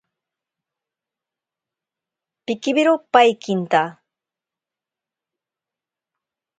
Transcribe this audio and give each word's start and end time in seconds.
Pikiwiro 2.45 2.93
paikinta. 3.11 3.81